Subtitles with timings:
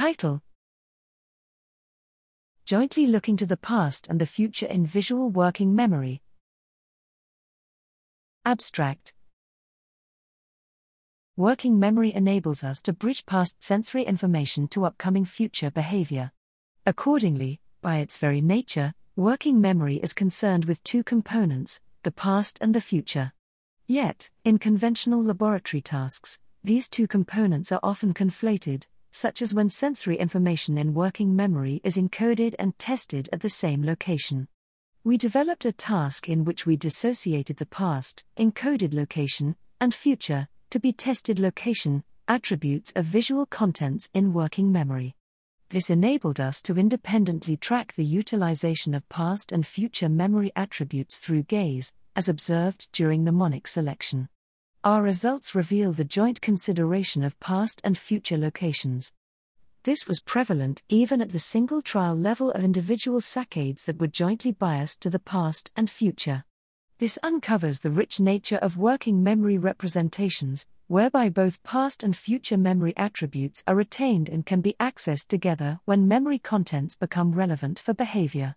[0.00, 0.40] Title
[2.64, 6.22] Jointly looking to the past and the future in visual working memory.
[8.46, 9.12] Abstract
[11.36, 16.32] Working memory enables us to bridge past sensory information to upcoming future behavior.
[16.86, 22.74] Accordingly, by its very nature, working memory is concerned with two components the past and
[22.74, 23.34] the future.
[23.86, 30.16] Yet, in conventional laboratory tasks, these two components are often conflated, such as when sensory
[30.16, 34.48] information in working memory is encoded and tested at the same location.
[35.02, 40.78] We developed a task in which we dissociated the past, encoded location, and future, to
[40.78, 45.16] be tested location, attributes of visual contents in working memory.
[45.70, 51.44] This enabled us to independently track the utilization of past and future memory attributes through
[51.44, 54.28] gaze, as observed during mnemonic selection.
[54.82, 59.12] Our results reveal the joint consideration of past and future locations.
[59.82, 64.52] This was prevalent even at the single trial level of individual saccades that were jointly
[64.52, 66.44] biased to the past and future.
[66.96, 72.94] This uncovers the rich nature of working memory representations, whereby both past and future memory
[72.96, 78.56] attributes are retained and can be accessed together when memory contents become relevant for behavior.